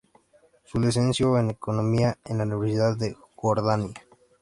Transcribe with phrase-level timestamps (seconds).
[0.65, 3.93] Se licenció en economía en la Universidad de Jordania.